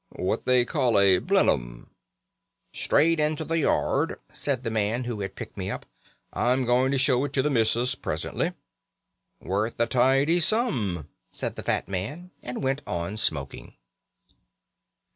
'What 0.09 0.45
they 0.45 0.65
call 0.65 0.97
a 0.97 1.19
"Blennum".' 1.19 1.91
"'Strayed 2.73 3.19
into 3.19 3.45
the 3.45 3.59
yard,' 3.59 4.19
said 4.33 4.63
the 4.63 4.71
man 4.71 5.03
who 5.03 5.19
had 5.19 5.35
picked 5.35 5.55
me 5.57 5.69
up. 5.69 5.85
'I'm 6.33 6.65
going 6.65 6.89
to 6.89 6.97
show 6.97 7.23
it 7.25 7.33
to 7.33 7.43
the 7.43 7.51
missus 7.51 7.93
presently.' 7.93 8.53
"'Worth 9.41 9.79
a 9.79 9.85
tidy 9.85 10.39
sum,' 10.39 11.07
said 11.31 11.55
the 11.55 11.61
fat 11.61 11.87
man, 11.87 12.31
and 12.41 12.63
went 12.63 12.81
on 12.87 13.15
smoking. 13.15 13.75